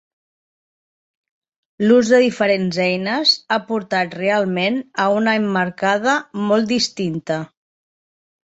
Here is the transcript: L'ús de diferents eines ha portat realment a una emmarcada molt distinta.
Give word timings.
L'ús 1.83 2.09
de 2.13 2.21
diferents 2.23 2.79
eines 2.85 3.33
ha 3.51 3.59
portat 3.67 4.17
realment 4.21 4.81
a 5.05 5.07
una 5.19 5.37
emmarcada 5.43 6.19
molt 6.49 6.73
distinta. 6.73 7.39